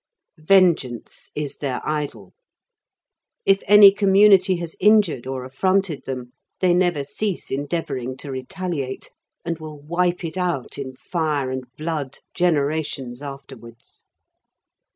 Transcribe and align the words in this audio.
Vengeance 0.39 1.29
is 1.35 1.57
their 1.57 1.79
idol. 1.87 2.33
If 3.45 3.61
any 3.67 3.91
community 3.91 4.55
has 4.55 4.75
injured 4.79 5.27
or 5.27 5.43
affronted 5.45 6.05
them, 6.05 6.33
they 6.59 6.73
never 6.73 7.03
cease 7.03 7.51
endeavouring 7.51 8.17
to 8.17 8.31
retaliate, 8.31 9.11
and 9.45 9.59
will 9.59 9.79
wipe 9.79 10.25
it 10.25 10.37
out 10.37 10.79
in 10.79 10.95
fire 10.95 11.51
and 11.51 11.65
blood 11.77 12.17
generations 12.33 13.21
afterwards. 13.21 14.05